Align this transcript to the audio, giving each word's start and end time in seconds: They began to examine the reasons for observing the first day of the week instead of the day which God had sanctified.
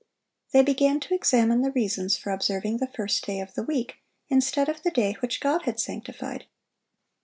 They 0.51 0.63
began 0.63 0.99
to 1.01 1.13
examine 1.13 1.61
the 1.61 1.71
reasons 1.73 2.17
for 2.17 2.31
observing 2.31 2.77
the 2.77 2.87
first 2.87 3.23
day 3.23 3.39
of 3.39 3.53
the 3.53 3.61
week 3.61 3.97
instead 4.29 4.67
of 4.67 4.81
the 4.81 4.89
day 4.89 5.11
which 5.19 5.39
God 5.39 5.61
had 5.65 5.79
sanctified. 5.79 6.45